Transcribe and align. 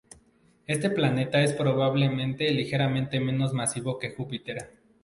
Este 0.65 0.89
planeta 0.89 1.43
es 1.43 1.53
probablemente 1.53 2.49
ligeramente 2.51 3.19
menos 3.19 3.53
masivo 3.53 3.99
que 3.99 4.09
Júpiter. 4.09 4.71